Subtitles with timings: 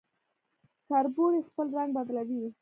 [0.87, 2.47] کربوړی خپل رنګ بدلوي